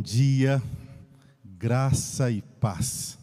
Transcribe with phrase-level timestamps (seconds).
[0.00, 0.62] Bom dia,
[1.44, 3.18] graça e paz.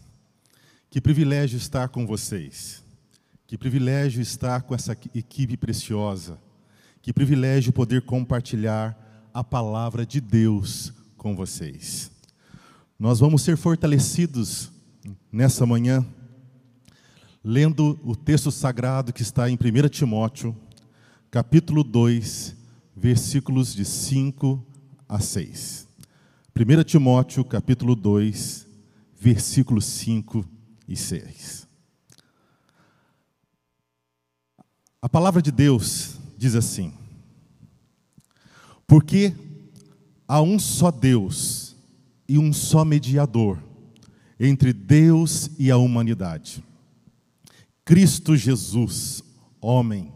[0.88, 2.84] Que privilégio estar com vocês.
[3.48, 6.38] Que privilégio estar com essa equipe preciosa.
[7.02, 8.96] Que privilégio poder compartilhar
[9.34, 12.12] a palavra de Deus com vocês.
[12.96, 14.70] Nós vamos ser fortalecidos
[15.32, 16.06] nessa manhã,
[17.42, 20.56] lendo o texto sagrado que está em 1 Timóteo,
[21.28, 22.54] capítulo 2,
[22.96, 24.64] versículos de 5
[25.08, 25.87] a 6.
[26.60, 28.66] 1 Timóteo, capítulo 2,
[29.20, 30.44] versículos 5
[30.88, 31.68] e 6.
[35.00, 36.92] A palavra de Deus diz assim:
[38.88, 39.32] Porque
[40.26, 41.76] há um só Deus
[42.28, 43.62] e um só mediador
[44.40, 46.64] entre Deus e a humanidade,
[47.84, 49.22] Cristo Jesus,
[49.60, 50.12] homem,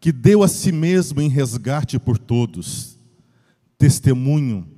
[0.00, 2.98] que deu a si mesmo em resgate por todos,
[3.78, 4.73] testemunho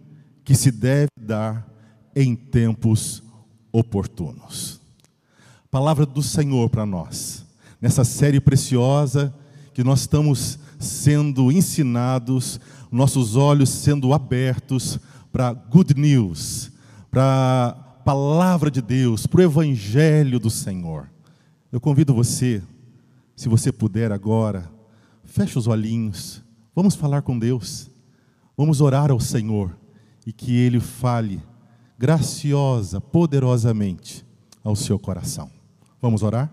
[0.47, 1.69] que se deve dar
[2.15, 3.21] em tempos
[3.73, 4.81] oportunos.
[5.69, 7.45] Palavra do Senhor para nós,
[7.81, 9.35] nessa série preciosa
[9.75, 12.61] que nós estamos sendo ensinados,
[12.93, 15.01] nossos olhos sendo abertos
[15.33, 16.71] para good news,
[17.11, 17.73] para a
[18.05, 21.11] palavra de Deus, para o evangelho do Senhor.
[21.73, 22.63] Eu convido você,
[23.35, 24.71] se você puder agora,
[25.25, 26.41] feche os olhinhos,
[26.73, 27.91] vamos falar com Deus,
[28.57, 29.77] vamos orar ao Senhor
[30.27, 31.41] e que Ele fale
[31.99, 34.27] graciosa, poderosamente
[34.63, 35.51] ao seu coração.
[36.03, 36.53] Vamos orar?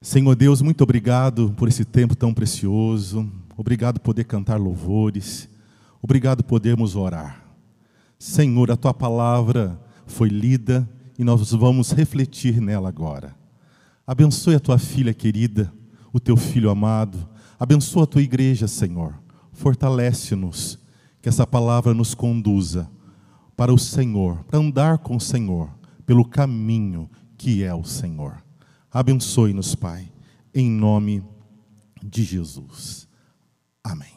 [0.00, 3.28] Senhor Deus, muito obrigado por esse tempo tão precioso.
[3.56, 5.48] Obrigado por poder cantar louvores.
[6.00, 7.42] Obrigado por podermos orar.
[8.18, 10.88] Senhor, a tua palavra foi lida
[11.18, 13.34] e nós vamos refletir nela agora.
[14.06, 15.72] Abençoe a tua filha querida,
[16.12, 17.28] o teu filho amado.
[17.58, 19.18] Abençoa a tua igreja, Senhor.
[19.52, 20.78] Fortalece-nos
[21.24, 22.86] que essa palavra nos conduza
[23.56, 25.70] para o Senhor, para andar com o Senhor,
[26.04, 28.44] pelo caminho que é o Senhor.
[28.92, 30.12] Abençoe-nos, Pai,
[30.54, 31.24] em nome
[32.02, 33.08] de Jesus.
[33.82, 34.12] Amém.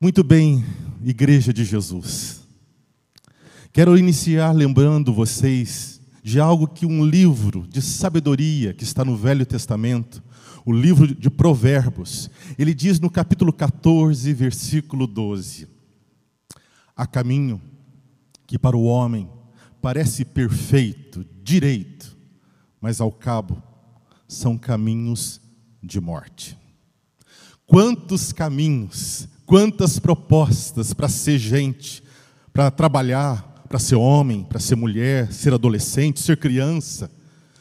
[0.00, 0.64] Muito bem,
[1.02, 2.48] Igreja de Jesus.
[3.74, 9.44] Quero iniciar lembrando vocês de algo que um livro de sabedoria que está no Velho
[9.44, 10.22] Testamento
[10.64, 15.68] o livro de Provérbios, ele diz no capítulo 14, versículo 12:
[16.96, 17.60] Há caminho
[18.46, 19.28] que para o homem
[19.82, 22.16] parece perfeito, direito,
[22.80, 23.62] mas ao cabo
[24.26, 25.40] são caminhos
[25.82, 26.56] de morte.
[27.66, 32.02] Quantos caminhos, quantas propostas para ser gente,
[32.54, 37.10] para trabalhar, para ser homem, para ser mulher, ser adolescente, ser criança,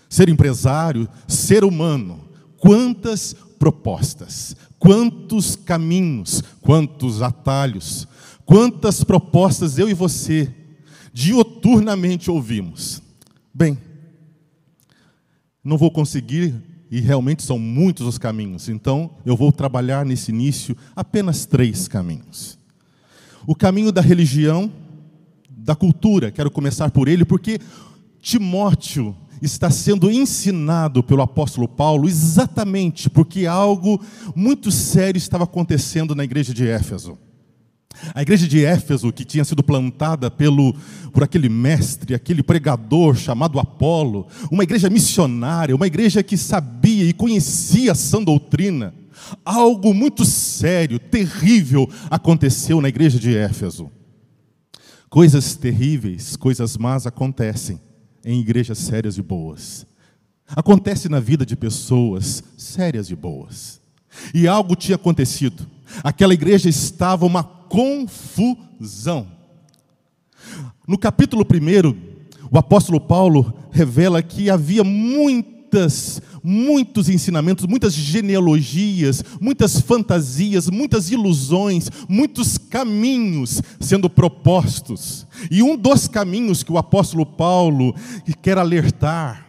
[0.07, 2.22] ser empresário, ser humano
[2.63, 8.07] Quantas propostas, quantos caminhos, quantos atalhos,
[8.45, 10.49] quantas propostas eu e você
[11.11, 13.01] dioturnamente ouvimos.
[13.53, 13.77] Bem,
[15.61, 16.55] não vou conseguir,
[16.89, 22.57] e realmente são muitos os caminhos, então eu vou trabalhar nesse início apenas três caminhos.
[23.45, 24.71] O caminho da religião,
[25.49, 27.59] da cultura, quero começar por ele, porque
[28.21, 29.13] Timóteo
[29.45, 34.01] está sendo ensinado pelo apóstolo Paulo exatamente porque algo
[34.35, 37.17] muito sério estava acontecendo na igreja de Éfeso.
[38.15, 40.73] A igreja de Éfeso, que tinha sido plantada pelo,
[41.11, 47.13] por aquele mestre, aquele pregador chamado Apolo, uma igreja missionária, uma igreja que sabia e
[47.13, 48.93] conhecia a sã doutrina,
[49.45, 53.91] algo muito sério, terrível aconteceu na igreja de Éfeso.
[55.09, 57.79] Coisas terríveis, coisas más acontecem
[58.23, 59.85] em igrejas sérias e boas.
[60.47, 63.81] Acontece na vida de pessoas sérias e boas.
[64.33, 65.65] E algo tinha acontecido.
[66.03, 69.27] Aquela igreja estava uma confusão.
[70.87, 74.83] No capítulo 1, o apóstolo Paulo revela que havia
[75.73, 85.25] muitas, muitos ensinamentos, muitas genealogias, muitas fantasias, muitas ilusões, muitos caminhos sendo propostos.
[85.49, 87.95] E um dos caminhos que o apóstolo Paulo
[88.41, 89.47] quer alertar,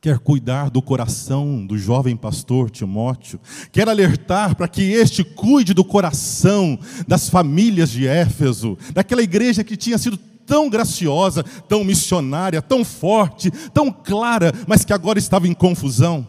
[0.00, 3.40] quer cuidar do coração do jovem pastor Timóteo,
[3.72, 6.78] quer alertar para que este cuide do coração
[7.08, 10.18] das famílias de Éfeso, daquela igreja que tinha sido
[10.50, 16.26] tão graciosa, tão missionária, tão forte, tão clara, mas que agora estava em confusão.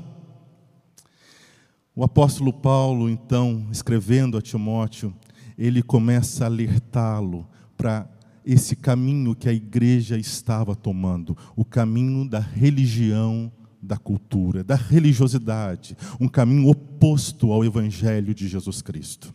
[1.95, 5.12] O apóstolo Paulo, então, escrevendo a Timóteo,
[5.57, 8.07] ele começa a alertá-lo para
[8.45, 13.51] esse caminho que a igreja estava tomando, o caminho da religião,
[13.81, 19.33] da cultura, da religiosidade, um caminho oposto ao evangelho de Jesus Cristo.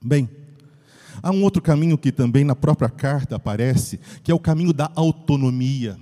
[0.00, 0.28] Bem,
[1.22, 4.90] Há um outro caminho que também na própria carta aparece, que é o caminho da
[4.94, 5.96] autonomia.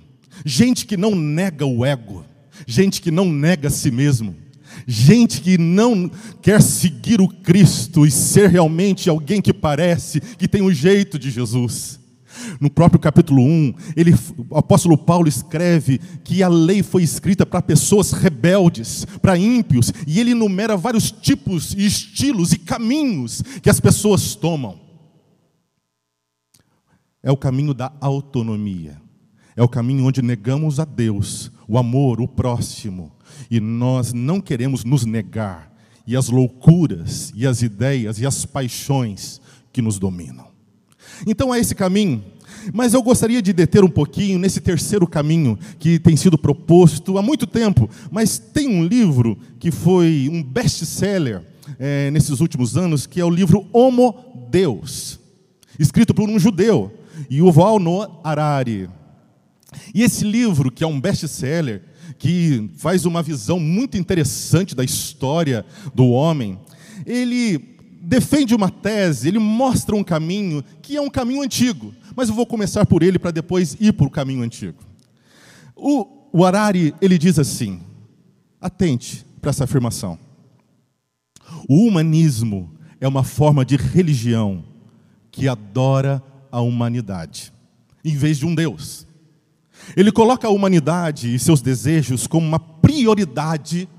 [0.45, 2.25] Gente que não nega o ego,
[2.65, 4.35] gente que não nega a si mesmo,
[4.87, 6.09] gente que não
[6.41, 11.29] quer seguir o Cristo e ser realmente alguém que parece que tem o jeito de
[11.29, 11.99] Jesus.
[12.59, 14.15] No próprio capítulo 1, ele,
[14.49, 20.19] o apóstolo Paulo escreve que a lei foi escrita para pessoas rebeldes, para ímpios, e
[20.19, 24.82] ele enumera vários tipos e estilos e caminhos que as pessoas tomam.
[27.23, 29.01] É o caminho da autonomia.
[29.55, 33.11] É o caminho onde negamos a Deus, o amor, o próximo,
[33.49, 35.71] e nós não queremos nos negar,
[36.05, 39.39] e as loucuras, e as ideias, e as paixões
[39.71, 40.47] que nos dominam.
[41.25, 42.23] Então é esse caminho,
[42.73, 47.21] mas eu gostaria de deter um pouquinho nesse terceiro caminho que tem sido proposto há
[47.21, 51.43] muito tempo, mas tem um livro que foi um best-seller
[51.79, 54.15] é, nesses últimos anos, que é o livro Homo
[54.49, 55.19] Deus,
[55.79, 56.91] escrito por um judeu,
[57.31, 58.89] Yuval Noah Harari.
[59.93, 61.83] E esse livro, que é um best-seller,
[62.17, 66.59] que faz uma visão muito interessante da história do homem,
[67.05, 72.35] ele defende uma tese, ele mostra um caminho que é um caminho antigo, mas eu
[72.35, 74.77] vou começar por ele para depois ir para o caminho antigo.
[75.75, 77.81] O, o Harari, ele diz assim,
[78.59, 80.19] atente para essa afirmação.
[81.67, 84.63] O humanismo é uma forma de religião
[85.31, 86.21] que adora
[86.53, 87.51] a humanidade,
[88.05, 89.07] em vez de um Deus.
[89.97, 93.89] Ele coloca a humanidade e seus desejos como uma prioridade,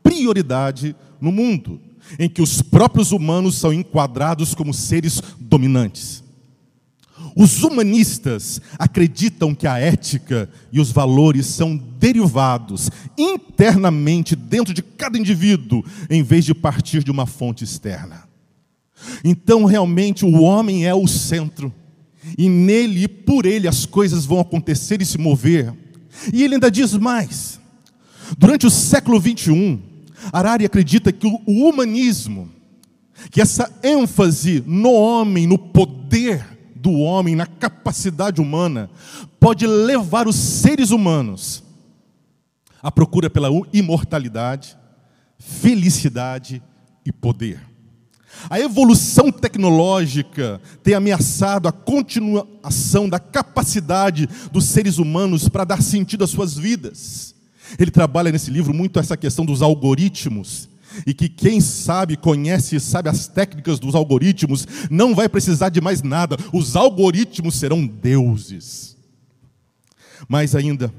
[0.00, 1.80] prioridade no mundo,
[2.16, 6.22] em que os próprios humanos são enquadrados como seres dominantes.
[7.36, 15.18] Os humanistas acreditam que a ética e os valores são derivados internamente dentro de cada
[15.18, 18.22] indivíduo, em vez de partir de uma fonte externa.
[19.24, 21.74] Então, realmente, o homem é o centro
[22.36, 25.74] e nele e por ele as coisas vão acontecer e se mover.
[26.32, 27.60] E ele ainda diz mais:
[28.38, 29.80] durante o século 21,
[30.32, 32.50] Arari acredita que o humanismo,
[33.30, 38.90] que essa ênfase no homem, no poder do homem, na capacidade humana,
[39.40, 41.62] pode levar os seres humanos
[42.82, 44.76] à procura pela imortalidade,
[45.38, 46.62] felicidade
[47.04, 47.73] e poder.
[48.48, 56.24] A evolução tecnológica tem ameaçado a continuação da capacidade dos seres humanos para dar sentido
[56.24, 57.34] às suas vidas.
[57.78, 60.68] Ele trabalha nesse livro muito essa questão dos algoritmos,
[61.06, 65.80] e que quem sabe, conhece e sabe as técnicas dos algoritmos, não vai precisar de
[65.80, 68.96] mais nada, os algoritmos serão deuses.
[70.28, 70.92] Mais ainda,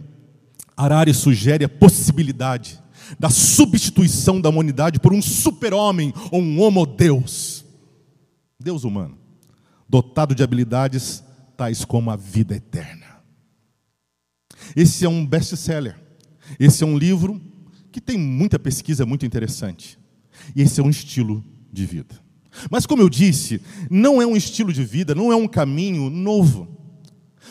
[0.75, 2.79] Arari sugere a possibilidade
[3.19, 7.65] da substituição da humanidade por um super-homem ou um homo-deus.
[8.59, 9.17] Deus humano,
[9.87, 11.23] dotado de habilidades
[11.55, 13.05] tais como a vida eterna.
[14.75, 15.95] Esse é um best-seller.
[16.59, 17.41] Esse é um livro
[17.91, 19.97] que tem muita pesquisa muito interessante.
[20.55, 22.19] E esse é um estilo de vida.
[22.69, 26.67] Mas, como eu disse, não é um estilo de vida, não é um caminho novo.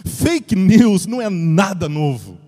[0.04, 2.38] Fake news não é nada novo.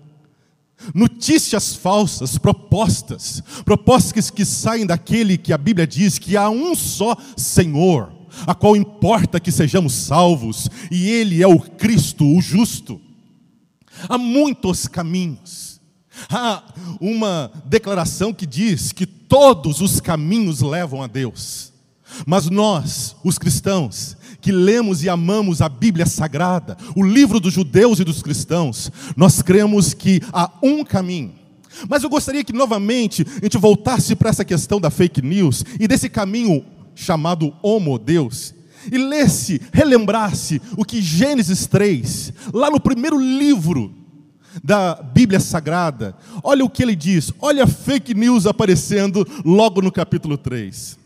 [0.95, 7.17] Notícias falsas, propostas, propostas que saem daquele que a Bíblia diz que há um só
[7.37, 8.13] Senhor,
[8.47, 13.01] a qual importa que sejamos salvos, e Ele é o Cristo, o justo.
[14.09, 15.81] Há muitos caminhos.
[16.31, 16.63] Há
[17.01, 21.73] uma declaração que diz que todos os caminhos levam a Deus.
[22.27, 24.16] Mas nós, os cristãos,
[24.47, 29.43] que lemos e amamos a Bíblia Sagrada, o livro dos judeus e dos cristãos, nós
[29.43, 31.35] cremos que há um caminho.
[31.89, 35.89] Mas eu gostaria que novamente a gente voltasse para essa questão da fake news e
[35.89, 38.55] desse caminho chamado Homo Deus,
[38.93, 43.93] e lesse, relembrasse o que Gênesis 3, lá no primeiro livro
[44.63, 49.91] da Bíblia Sagrada, olha o que ele diz, olha a fake news aparecendo logo no
[49.91, 50.97] capítulo 3.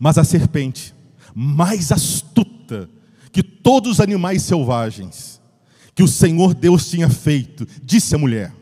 [0.00, 0.98] Mas a serpente,
[1.34, 2.88] mais astuta
[3.32, 5.40] que todos os animais selvagens
[5.94, 8.54] que o Senhor Deus tinha feito, disse a mulher: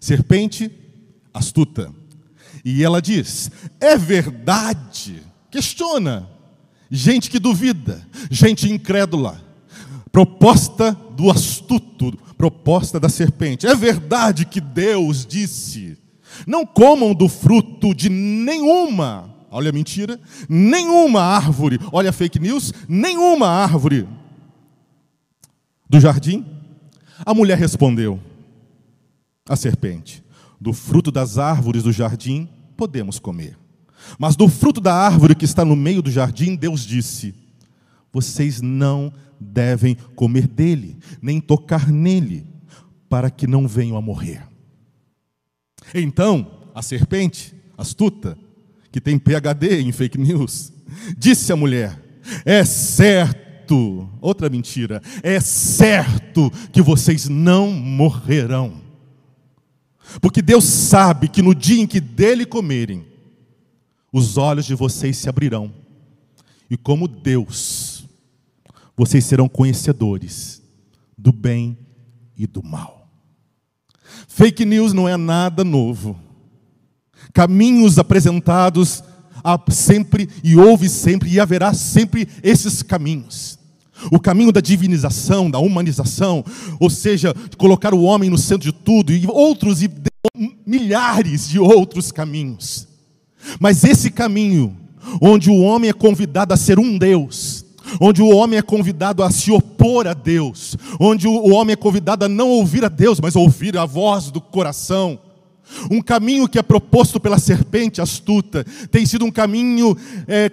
[0.00, 0.70] serpente
[1.32, 1.92] astuta.
[2.64, 3.50] E ela diz:
[3.80, 5.22] é verdade.
[5.50, 6.28] Questiona.
[6.90, 9.42] Gente que duvida, gente incrédula.
[10.10, 13.66] Proposta do astuto, proposta da serpente.
[13.66, 15.96] É verdade que Deus disse:
[16.46, 22.72] não comam do fruto de nenhuma olha a mentira, nenhuma árvore, olha a fake news,
[22.88, 24.08] nenhuma árvore
[25.88, 26.44] do jardim.
[27.24, 28.20] A mulher respondeu,
[29.48, 30.22] a serpente:
[30.60, 33.58] Do fruto das árvores do jardim podemos comer.
[34.18, 37.34] Mas do fruto da árvore que está no meio do jardim, Deus disse:
[38.12, 42.46] vocês não devem comer dele, nem tocar nele,
[43.08, 44.46] para que não venham a morrer.
[45.94, 48.36] Então, a serpente, astuta,
[48.90, 50.72] que tem PhD em fake news,
[51.16, 52.00] disse à mulher:
[52.44, 58.80] É certo, outra mentira, é certo que vocês não morrerão.
[60.20, 63.06] Porque Deus sabe que no dia em que dele comerem,
[64.12, 65.72] os olhos de vocês se abrirão,
[66.70, 68.06] e como Deus,
[68.96, 70.62] vocês serão conhecedores
[71.16, 71.78] do bem
[72.36, 73.08] e do mal.
[74.26, 76.18] Fake news não é nada novo.
[77.32, 79.02] Caminhos apresentados
[79.42, 83.58] há sempre e houve sempre e haverá sempre esses caminhos.
[84.12, 86.44] O caminho da divinização, da humanização,
[86.78, 89.90] ou seja, colocar o homem no centro de tudo, e outros e
[90.66, 92.86] milhares de outros caminhos.
[93.58, 94.76] Mas esse caminho,
[95.20, 97.64] onde o homem é convidado a ser um Deus,
[98.00, 102.24] onde o homem é convidado a se opor a Deus, onde o homem é convidado
[102.24, 105.18] a não ouvir a Deus, mas ouvir a voz do coração.
[105.90, 109.96] Um caminho que é proposto pela serpente astuta tem sido um caminho,
[110.26, 110.50] é,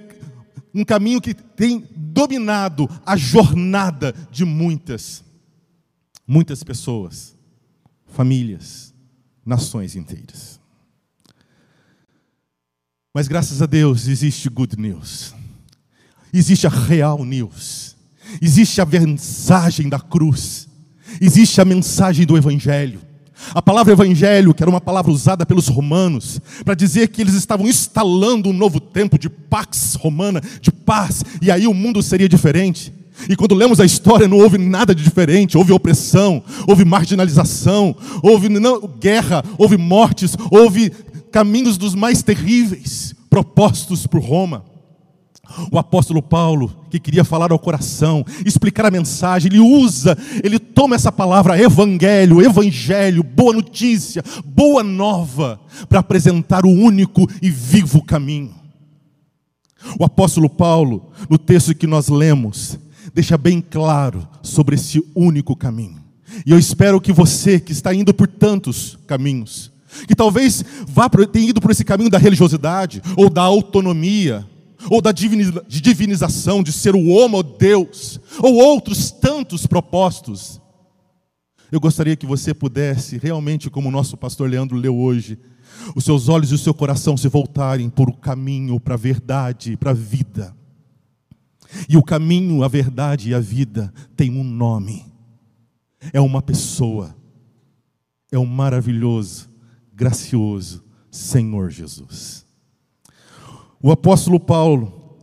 [0.73, 5.23] um caminho que tem dominado a jornada de muitas,
[6.27, 7.35] muitas pessoas,
[8.07, 8.93] famílias,
[9.45, 10.59] nações inteiras.
[13.13, 15.33] Mas graças a Deus existe good news.
[16.33, 17.95] Existe a real news.
[18.41, 20.67] Existe a mensagem da cruz.
[21.21, 22.99] Existe a mensagem do evangelho.
[23.53, 27.67] A palavra evangelho, que era uma palavra usada pelos romanos, para dizer que eles estavam
[27.67, 32.93] instalando um novo tempo de pax romana, de paz, e aí o mundo seria diferente.
[33.29, 35.57] E quando lemos a história, não houve nada de diferente.
[35.57, 40.91] Houve opressão, houve marginalização, houve não, guerra, houve mortes, houve
[41.31, 44.63] caminhos dos mais terríveis propostos por Roma.
[45.71, 50.95] O apóstolo Paulo, que queria falar ao coração, explicar a mensagem, ele usa, ele toma
[50.95, 58.53] essa palavra evangelho, evangelho, boa notícia, boa nova, para apresentar o único e vivo caminho.
[59.99, 62.79] O apóstolo Paulo, no texto que nós lemos,
[63.13, 66.03] deixa bem claro sobre esse único caminho.
[66.45, 69.71] E eu espero que você que está indo por tantos caminhos,
[70.07, 74.45] que talvez vá tenha ido por esse caminho da religiosidade, ou da autonomia,
[74.89, 80.61] ou da divinização, de ser o homem ou Deus, ou outros tantos propósitos.
[81.71, 85.37] Eu gostaria que você pudesse, realmente, como o nosso pastor Leandro leu hoje,
[85.95, 89.75] os seus olhos e o seu coração se voltarem por o caminho, para a verdade,
[89.77, 90.55] para a vida.
[91.89, 95.05] E o caminho, a verdade e a vida tem um nome.
[96.13, 97.15] É uma pessoa.
[98.31, 99.49] É um maravilhoso,
[99.93, 102.44] gracioso Senhor Jesus.
[103.81, 105.17] O apóstolo Paulo,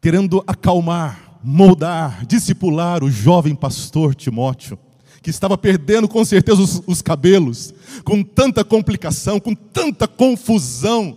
[0.00, 4.78] querendo acalmar, moldar, discipular o jovem pastor Timóteo,
[5.22, 7.72] que estava perdendo com certeza os, os cabelos,
[8.04, 11.16] com tanta complicação, com tanta confusão,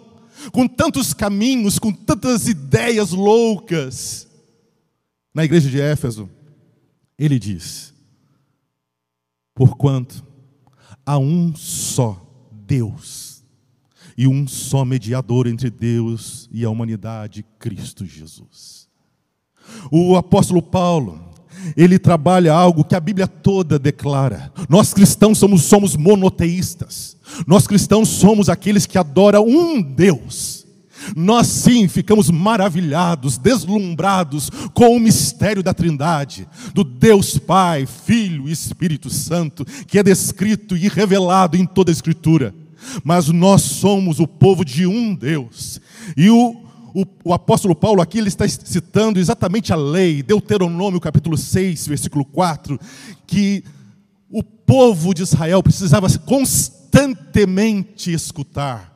[0.52, 4.28] com tantos caminhos, com tantas ideias loucas.
[5.34, 6.30] Na igreja de Éfeso,
[7.18, 7.94] ele diz:
[9.56, 10.24] Porquanto
[11.06, 13.35] há um só Deus
[14.18, 18.88] e um só mediador entre Deus e a humanidade, Cristo Jesus.
[19.92, 21.20] O apóstolo Paulo,
[21.76, 24.52] ele trabalha algo que a Bíblia toda declara.
[24.70, 27.18] Nós cristãos somos, somos monoteístas.
[27.48, 30.66] Nós cristãos somos aqueles que adoram um Deus.
[31.16, 38.52] Nós sim ficamos maravilhados, deslumbrados com o mistério da Trindade, do Deus Pai, Filho e
[38.52, 42.56] Espírito Santo, que é descrito e revelado em toda a Escritura.
[43.04, 45.80] Mas nós somos o povo de um Deus.
[46.16, 46.56] E o,
[46.94, 52.24] o, o, apóstolo Paulo aqui ele está citando exatamente a lei, Deuteronômio capítulo 6, versículo
[52.24, 52.80] 4,
[53.28, 53.64] que
[54.30, 58.94] o povo de Israel precisava constantemente escutar.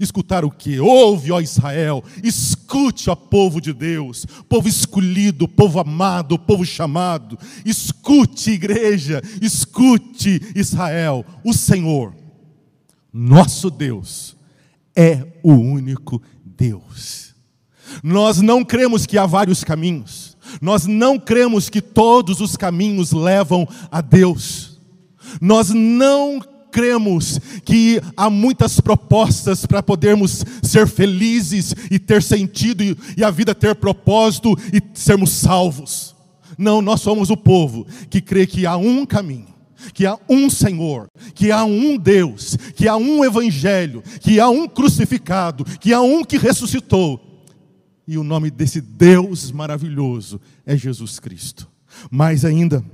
[0.00, 0.80] Escutar o que?
[0.80, 7.38] Ouve, ó Israel, escute, ó povo de Deus, povo escolhido, povo amado, povo chamado.
[7.64, 12.14] Escute, igreja, escute, Israel, o Senhor,
[13.12, 14.36] nosso Deus,
[14.96, 17.34] é o único Deus.
[18.02, 23.68] Nós não cremos que há vários caminhos, nós não cremos que todos os caminhos levam
[23.90, 24.80] a Deus,
[25.40, 26.40] nós não
[26.70, 33.54] cremos que há muitas propostas para podermos ser felizes e ter sentido e a vida
[33.54, 36.16] ter propósito e sermos salvos.
[36.56, 39.51] Não, nós somos o povo que crê que há um caminho
[39.92, 44.68] que há um Senhor, que há um Deus, que há um Evangelho, que há um
[44.68, 47.20] crucificado, que há um que ressuscitou,
[48.06, 51.68] E o nome desse Deus maravilhoso é Jesus Cristo.
[52.10, 52.84] Mais ainda,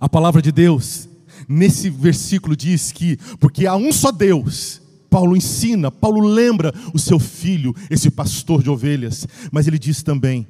[0.00, 1.08] a palavra de Deus,
[1.48, 7.18] nesse versículo diz que, porque há um só Deus, Paulo ensina, Paulo lembra o seu
[7.18, 10.46] filho, esse pastor de ovelhas, mas ele diz também,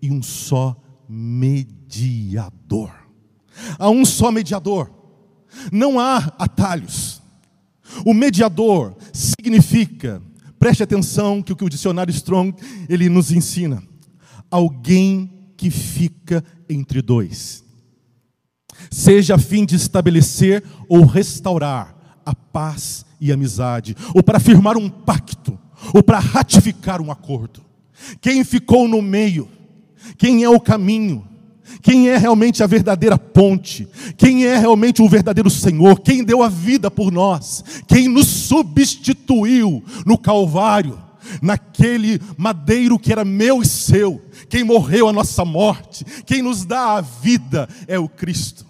[0.00, 2.90] e um só mediador.
[3.78, 4.90] Há um só mediador,
[5.72, 7.20] não há atalhos.
[8.04, 10.22] O mediador significa,
[10.58, 12.54] preste atenção que o que o dicionário Strong
[12.88, 13.82] ele nos ensina,
[14.50, 17.64] alguém que fica entre dois,
[18.90, 24.88] seja a fim de estabelecer ou restaurar a paz e amizade, ou para firmar um
[24.88, 25.58] pacto,
[25.94, 27.64] ou para ratificar um acordo.
[28.20, 29.48] Quem ficou no meio,
[30.16, 31.26] quem é o caminho,
[31.82, 36.48] quem é realmente a verdadeira ponte, quem é realmente o verdadeiro Senhor, quem deu a
[36.48, 40.98] vida por nós, quem nos substituiu no Calvário,
[41.42, 46.96] naquele madeiro que era meu e seu, quem morreu a nossa morte, quem nos dá
[46.96, 48.66] a vida é o Cristo.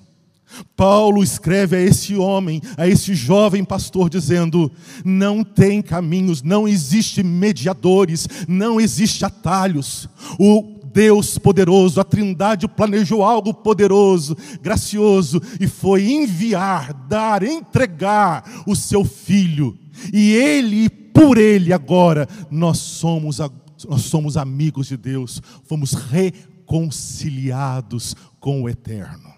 [0.76, 4.70] Paulo escreve a esse homem, a esse jovem pastor, dizendo:
[5.04, 10.08] não tem caminhos, não existe mediadores, não existe atalhos.
[10.38, 18.74] O Deus poderoso, a Trindade planejou algo poderoso, gracioso, e foi enviar, dar, entregar o
[18.74, 19.78] seu filho.
[20.12, 28.62] E ele, por ele agora, nós somos, nós somos amigos de Deus, fomos reconciliados com
[28.62, 29.32] o Eterno.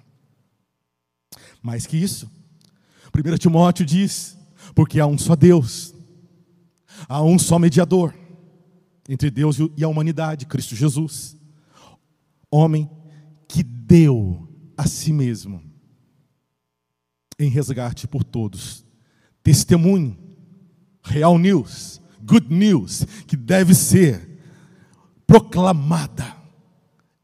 [1.63, 2.31] Mais que isso,
[3.15, 4.39] 1 Timóteo diz:
[4.75, 5.95] porque há um só Deus,
[7.09, 8.15] há um só mediador
[9.09, 11.40] entre Deus e a humanidade, Cristo Jesus
[12.51, 12.91] homem
[13.47, 15.63] que deu a si mesmo
[17.39, 18.85] em resgate por todos.
[19.43, 20.17] Testemunho,
[21.03, 24.29] real news, good news, que deve ser
[25.27, 26.37] proclamada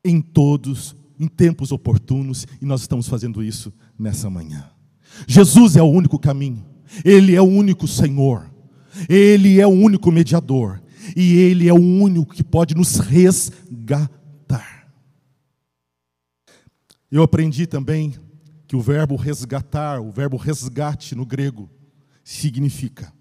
[0.04, 4.70] em todos, em tempos oportunos, e nós estamos fazendo isso nessa manhã.
[5.26, 6.64] Jesus é o único caminho,
[7.04, 8.50] Ele é o único Senhor,
[9.08, 10.80] Ele é o único mediador,
[11.14, 14.15] e Ele é o único que pode nos resgatar
[17.10, 18.14] eu aprendi também
[18.66, 21.70] que o verbo resgatar, o verbo resgate no grego,
[22.24, 23.12] significa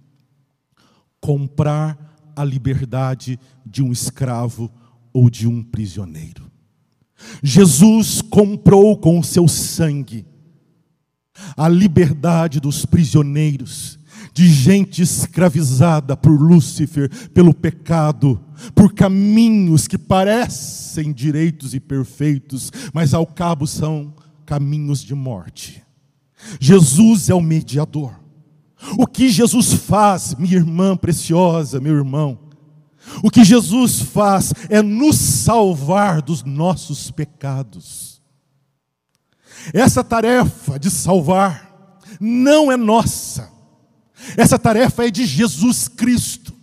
[1.22, 4.72] comprar a liberdade de um escravo
[5.14, 6.52] ou de um prisioneiro.
[7.42, 10.26] Jesus comprou com o seu sangue
[11.56, 14.00] a liberdade dos prisioneiros,
[14.36, 18.38] de gente escravizada por Lúcifer, pelo pecado,
[18.76, 24.14] por caminhos que parecem direitos e perfeitos, mas ao cabo são
[24.46, 25.82] caminhos de morte.
[26.60, 28.20] Jesus é o mediador.
[28.98, 32.38] O que Jesus faz, minha irmã preciosa, meu irmão,
[33.24, 38.22] o que Jesus faz é nos salvar dos nossos pecados.
[39.74, 43.55] Essa tarefa de salvar não é nossa,
[44.38, 46.54] essa tarefa é de Jesus Cristo.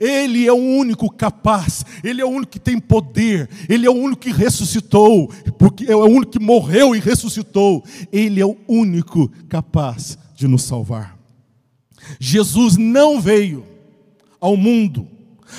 [0.00, 3.94] Ele é o único capaz, Ele é o único que tem poder, Ele é o
[3.94, 7.84] único que ressuscitou, porque é o único que morreu e ressuscitou.
[8.12, 11.18] Ele é o único capaz de nos salvar.
[12.18, 13.64] Jesus não veio
[14.40, 15.06] ao mundo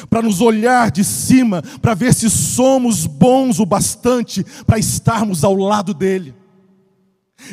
[0.10, 5.56] para nos olhar de cima, para ver se somos bons o bastante para estarmos ao
[5.56, 6.34] lado dele.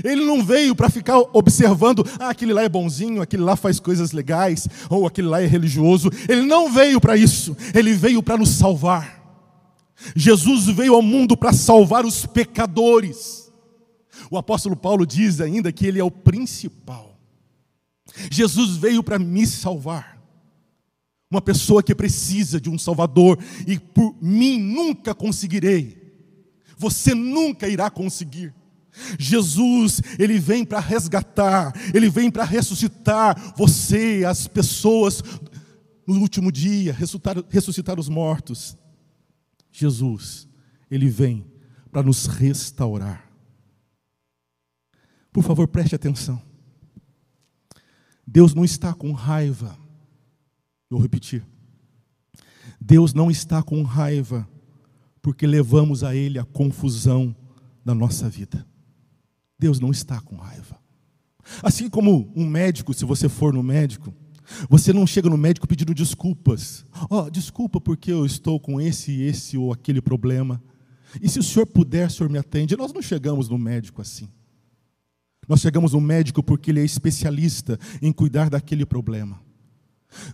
[0.05, 4.13] Ele não veio para ficar observando, ah, aquele lá é bonzinho, aquele lá faz coisas
[4.13, 6.11] legais, ou aquele lá é religioso.
[6.29, 9.21] Ele não veio para isso, ele veio para nos salvar.
[10.17, 13.53] Jesus veio ao mundo para salvar os pecadores.
[14.31, 17.19] O apóstolo Paulo diz ainda que ele é o principal.
[18.31, 20.21] Jesus veio para me salvar.
[21.31, 25.97] Uma pessoa que precisa de um Salvador e por mim nunca conseguirei.
[26.77, 28.53] Você nunca irá conseguir.
[29.19, 35.23] Jesus, ele vem para resgatar, ele vem para ressuscitar você, as pessoas
[36.07, 38.77] no último dia, ressuscitar, ressuscitar os mortos.
[39.71, 40.49] Jesus,
[40.91, 41.47] ele vem
[41.91, 43.31] para nos restaurar.
[45.33, 46.41] Por favor, preste atenção.
[48.27, 49.77] Deus não está com raiva.
[50.89, 51.47] Vou repetir.
[52.81, 54.49] Deus não está com raiva
[55.23, 57.35] porque levamos a Ele a confusão
[57.85, 58.67] da nossa vida.
[59.61, 60.81] Deus não está com raiva.
[61.63, 64.15] Assim como um médico, se você for no médico,
[64.69, 66.87] você não chega no médico pedindo desculpas.
[67.11, 70.63] Ó, oh, desculpa porque eu estou com esse, esse ou aquele problema.
[71.21, 72.77] E se o senhor puder, o senhor me atende.
[72.77, 74.29] Nós não chegamos no médico assim.
[75.47, 79.39] Nós chegamos no médico porque ele é especialista em cuidar daquele problema.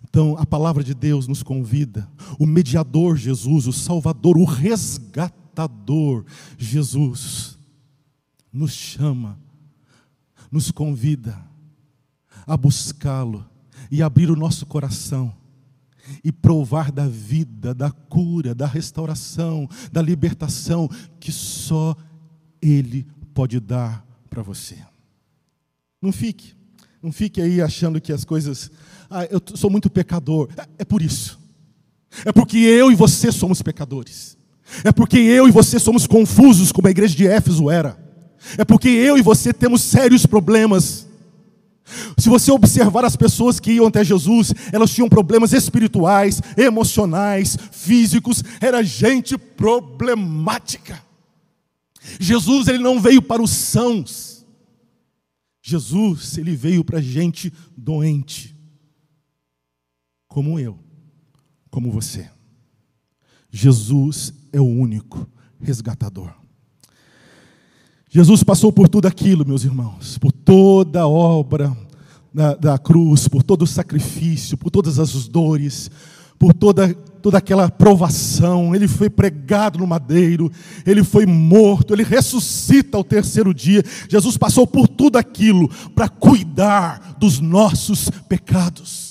[0.04, 2.08] Então, a palavra de Deus nos convida,
[2.38, 6.24] o mediador Jesus, o Salvador, o resgatador
[6.56, 7.55] Jesus,
[8.56, 9.38] nos chama,
[10.50, 11.38] nos convida
[12.46, 13.44] a buscá-lo
[13.90, 15.34] e abrir o nosso coração
[16.24, 20.88] e provar da vida, da cura, da restauração, da libertação
[21.20, 21.94] que só
[22.62, 24.78] Ele pode dar para você.
[26.00, 26.54] Não fique,
[27.02, 28.70] não fique aí achando que as coisas
[29.10, 30.48] ah, eu sou muito pecador.
[30.56, 31.38] É, é por isso.
[32.24, 34.36] É porque eu e você somos pecadores.
[34.82, 38.05] É porque eu e você somos confusos, como a igreja de Éfeso era.
[38.56, 41.06] É porque eu e você temos sérios problemas.
[42.18, 48.42] Se você observar as pessoas que iam até Jesus, elas tinham problemas espirituais, emocionais, físicos,
[48.60, 51.00] era gente problemática.
[52.18, 54.44] Jesus ele não veio para os sãos.
[55.62, 58.54] Jesus ele veio para gente doente
[60.28, 60.78] como eu,
[61.70, 62.30] como você.
[63.50, 65.26] Jesus é o único
[65.60, 66.45] resgatador.
[68.16, 71.76] Jesus passou por tudo aquilo, meus irmãos, por toda a obra
[72.32, 75.90] da, da cruz, por todo o sacrifício, por todas as dores,
[76.38, 78.74] por toda, toda aquela provação.
[78.74, 80.50] Ele foi pregado no madeiro,
[80.86, 83.84] ele foi morto, ele ressuscita ao terceiro dia.
[84.08, 89.06] Jesus passou por tudo aquilo para cuidar dos nossos pecados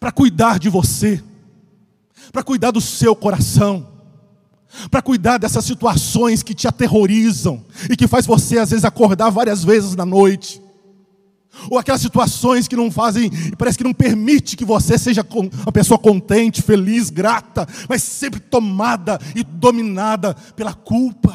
[0.00, 1.22] para cuidar de você,
[2.32, 3.95] para cuidar do seu coração,
[4.90, 9.64] para cuidar dessas situações que te aterrorizam e que faz você às vezes acordar várias
[9.64, 10.62] vezes na noite.
[11.70, 15.98] Ou aquelas situações que não fazem, parece que não permite que você seja uma pessoa
[15.98, 21.34] contente, feliz, grata, mas sempre tomada e dominada pela culpa.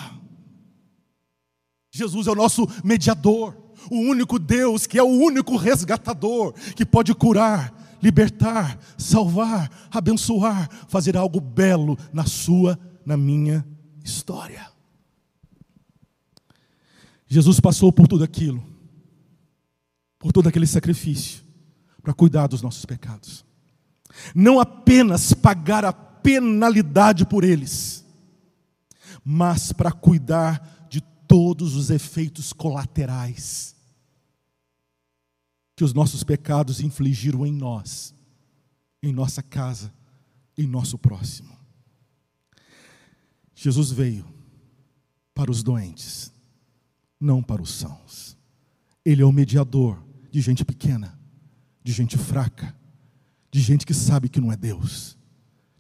[1.91, 3.55] Jesus é o nosso mediador,
[3.89, 11.15] o único Deus que é o único resgatador que pode curar libertar, salvar, abençoar, fazer
[11.15, 13.65] algo belo na sua, na minha
[14.03, 14.71] história.
[17.27, 18.61] Jesus passou por tudo aquilo,
[20.19, 21.41] por todo aquele sacrifício,
[22.01, 23.45] para cuidar dos nossos pecados.
[24.35, 28.05] Não apenas pagar a penalidade por eles,
[29.23, 33.75] mas para cuidar de todos os efeitos colaterais
[35.75, 38.13] que os nossos pecados infligiram em nós,
[39.01, 39.93] em nossa casa,
[40.57, 41.60] em nosso próximo.
[43.61, 44.25] Jesus veio
[45.33, 46.31] para os doentes,
[47.19, 48.37] não para os sãos.
[49.05, 51.19] Ele é o mediador de gente pequena,
[51.83, 52.75] de gente fraca,
[53.51, 55.17] de gente que sabe que não é Deus,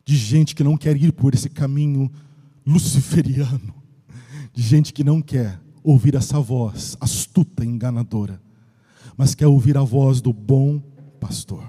[0.05, 2.11] de gente que não quer ir por esse caminho
[2.65, 3.73] luciferiano,
[4.53, 8.41] de gente que não quer ouvir essa voz astuta, enganadora
[9.21, 10.79] mas quer ouvir a voz do bom
[11.19, 11.63] pastor.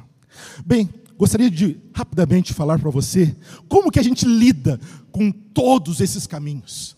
[0.65, 0.89] Bem,
[1.23, 3.37] gostaria de rapidamente falar para você
[3.69, 4.81] como que a gente lida
[5.13, 6.97] com todos esses caminhos.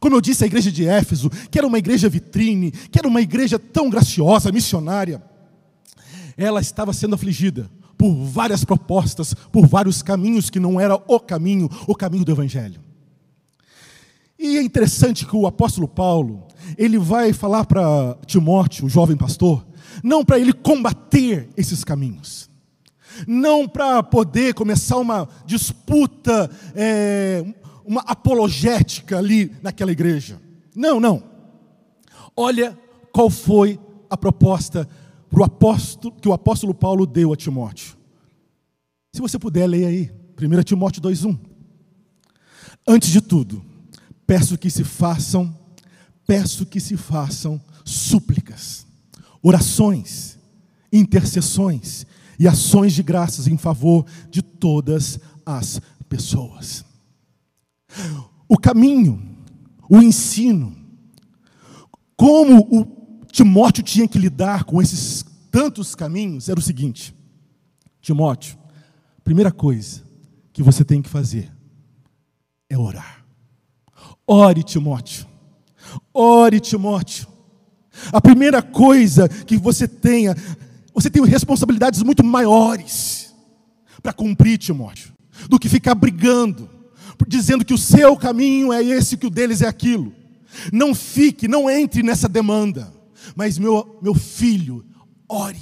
[0.00, 3.20] Como eu disse, a igreja de Éfeso, que era uma igreja vitrine, que era uma
[3.20, 5.20] igreja tão graciosa, missionária,
[6.36, 11.68] ela estava sendo afligida por várias propostas, por vários caminhos que não era o caminho,
[11.88, 12.80] o caminho do evangelho.
[14.38, 16.46] E é interessante que o apóstolo Paulo,
[16.78, 19.66] ele vai falar para Timóteo, o jovem pastor,
[20.00, 22.48] não para ele combater esses caminhos,
[23.26, 27.44] não para poder começar uma disputa, é,
[27.84, 30.40] uma apologética ali naquela igreja.
[30.74, 31.22] Não, não.
[32.36, 32.78] Olha
[33.12, 33.78] qual foi
[34.10, 34.88] a proposta
[35.30, 37.96] pro apóstolo, que o apóstolo Paulo deu a Timóteo.
[39.12, 41.38] Se você puder, leia aí, 1 Timóteo 2,1.
[42.86, 43.64] Antes de tudo,
[44.26, 45.54] peço que se façam
[46.26, 48.84] peço que se façam súplicas,
[49.40, 50.38] orações,
[50.92, 52.04] intercessões
[52.38, 56.84] e ações de graças em favor de todas as pessoas.
[58.48, 59.36] O caminho,
[59.88, 60.76] o ensino,
[62.16, 67.14] como o Timóteo tinha que lidar com esses tantos caminhos, era o seguinte:
[68.00, 68.58] Timóteo,
[69.24, 70.02] primeira coisa
[70.52, 71.52] que você tem que fazer
[72.68, 73.24] é orar.
[74.26, 75.26] Ore, Timóteo.
[76.12, 77.28] Ore, Timóteo.
[78.12, 80.34] A primeira coisa que você tenha,
[80.96, 83.34] você tem responsabilidades muito maiores
[84.02, 85.12] para cumprir, Timóteo,
[85.46, 86.70] do que ficar brigando,
[87.28, 90.14] dizendo que o seu caminho é esse, que o deles é aquilo.
[90.72, 92.90] Não fique, não entre nessa demanda.
[93.34, 94.86] Mas, meu, meu filho,
[95.28, 95.60] ore.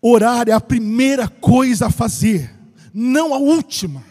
[0.00, 2.54] Orar é a primeira coisa a fazer,
[2.94, 4.04] não a última.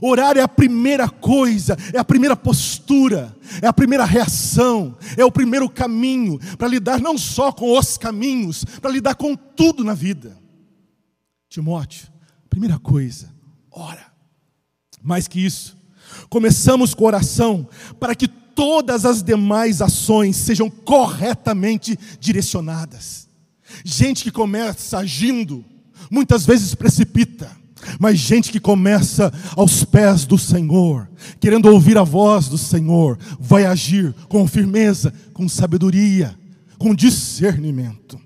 [0.00, 5.30] Orar é a primeira coisa, é a primeira postura, é a primeira reação, é o
[5.30, 10.36] primeiro caminho para lidar não só com os caminhos, para lidar com tudo na vida.
[11.48, 12.08] Timóteo,
[12.50, 13.32] primeira coisa,
[13.70, 14.12] ora.
[15.02, 15.76] Mais que isso,
[16.28, 17.68] começamos com oração
[18.00, 23.28] para que todas as demais ações sejam corretamente direcionadas.
[23.84, 25.64] Gente que começa agindo,
[26.10, 27.63] muitas vezes precipita
[27.98, 31.08] mas gente que começa aos pés do Senhor,
[31.40, 36.38] querendo ouvir a voz do Senhor, vai agir com firmeza, com sabedoria,
[36.78, 38.18] com discernimento.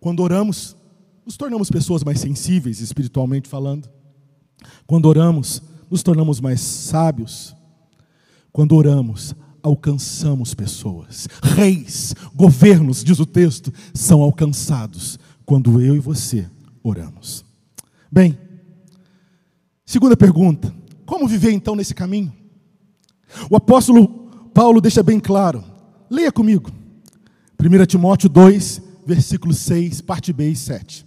[0.00, 0.76] Quando oramos,
[1.24, 3.88] nos tornamos pessoas mais sensíveis, espiritualmente falando.
[4.86, 7.54] Quando oramos, nos tornamos mais sábios.
[8.52, 11.26] Quando oramos, alcançamos pessoas.
[11.42, 16.46] Reis, governos, diz o texto, são alcançados quando eu e você
[16.82, 17.44] oramos.
[18.12, 18.38] Bem,
[19.84, 22.32] Segunda pergunta: como viver então nesse caminho?
[23.50, 24.08] O apóstolo
[24.54, 25.64] Paulo deixa bem claro.
[26.08, 26.70] Leia comigo.
[27.60, 31.06] 1 Timóteo 2, versículo 6, parte B e 7.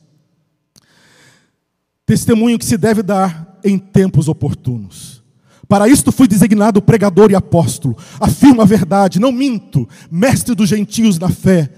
[2.05, 5.23] Testemunho que se deve dar em tempos oportunos.
[5.67, 7.97] Para isto fui designado pregador e apóstolo.
[8.19, 11.69] Afirmo a verdade, não minto, mestre dos gentios na fé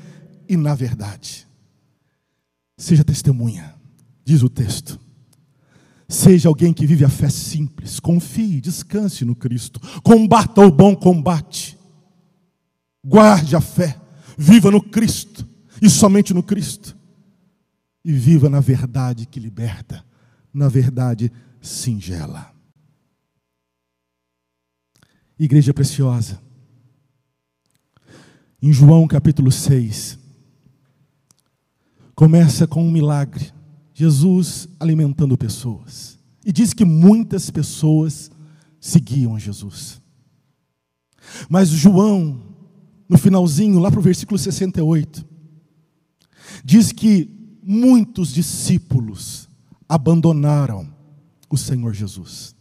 [0.47, 1.47] e na verdade.
[2.77, 3.75] Seja testemunha,
[4.23, 4.99] diz o texto.
[6.09, 11.77] Seja alguém que vive a fé simples, confie, descanse no Cristo, combata o bom combate,
[13.05, 13.95] guarde a fé,
[14.35, 15.47] viva no Cristo.
[15.79, 16.97] E somente no Cristo,
[18.03, 20.03] e viva na verdade que liberta,
[20.51, 22.53] na verdade singela.
[25.37, 26.41] Igreja preciosa,
[28.61, 30.19] em João capítulo 6,
[32.13, 33.53] começa com um milagre
[33.99, 36.17] Jesus alimentando pessoas.
[36.45, 38.31] E diz que muitas pessoas
[38.79, 40.01] seguiam Jesus.
[41.49, 42.41] Mas João,
[43.09, 45.25] no finalzinho, lá para o versículo 68,
[46.63, 47.29] diz que
[47.61, 49.49] muitos discípulos
[49.89, 50.87] abandonaram
[51.49, 52.55] o Senhor Jesus.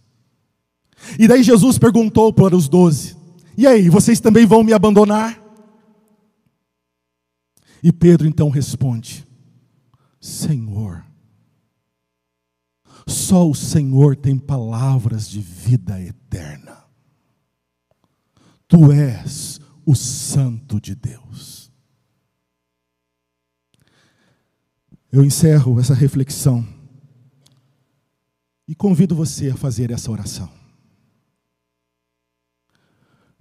[1.21, 3.17] E daí Jesus perguntou para os doze:
[3.57, 5.41] E aí, vocês também vão me abandonar?
[7.81, 9.25] E Pedro então responde:
[10.21, 11.07] Senhor,
[13.09, 16.85] só o Senhor tem palavras de vida eterna.
[18.67, 21.73] Tu és o Santo de Deus.
[25.11, 26.67] Eu encerro essa reflexão
[28.67, 30.51] e convido você a fazer essa oração.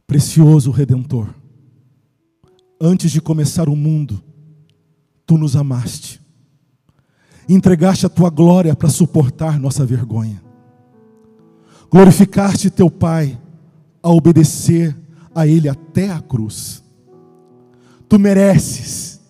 [0.05, 1.35] Precioso Redentor,
[2.79, 4.23] antes de começar o mundo,
[5.25, 6.25] tu nos amaste
[7.53, 10.43] entregaste a tua glória para suportar nossa vergonha.
[11.89, 13.39] Glorificaste teu Pai
[14.03, 14.97] a obedecer
[15.33, 16.83] a Ele até a cruz.
[18.09, 19.21] Tu mereces,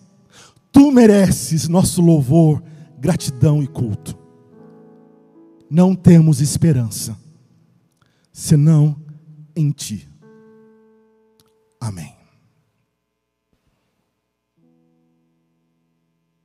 [0.72, 2.62] tu mereces nosso louvor,
[2.98, 4.16] gratidão e culto.
[5.70, 7.16] Não temos esperança,
[8.32, 8.96] senão
[9.54, 10.08] em Ti.
[11.80, 12.17] Amém.